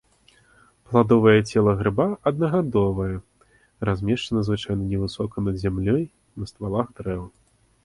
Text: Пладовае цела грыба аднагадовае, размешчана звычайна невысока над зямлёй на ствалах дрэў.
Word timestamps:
Пладовае 0.85 1.41
цела 1.51 1.71
грыба 1.81 2.07
аднагадовае, 2.31 3.13
размешчана 3.91 4.39
звычайна 4.49 4.83
невысока 4.97 5.47
над 5.47 5.63
зямлёй 5.67 6.03
на 6.37 6.45
ствалах 6.53 6.87
дрэў. 6.99 7.23